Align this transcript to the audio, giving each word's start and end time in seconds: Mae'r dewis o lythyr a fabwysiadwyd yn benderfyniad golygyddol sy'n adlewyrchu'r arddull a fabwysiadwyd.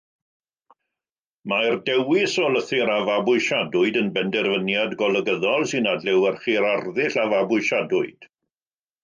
Mae'r 1.51 1.75
dewis 1.89 2.37
o 2.45 2.49
lythyr 2.53 2.91
a 2.93 2.95
fabwysiadwyd 3.09 4.01
yn 4.01 4.09
benderfyniad 4.17 4.97
golygyddol 5.03 5.69
sy'n 5.75 5.93
adlewyrchu'r 5.93 6.69
arddull 6.73 7.21
a 7.27 7.29
fabwysiadwyd. 7.37 8.29